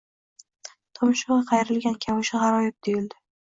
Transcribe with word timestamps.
tumshugʼi 0.99 1.45
qayrilgan 1.51 1.99
kavushi 2.07 2.35
gʼaroyib 2.47 2.79
tuyuldi. 2.89 3.21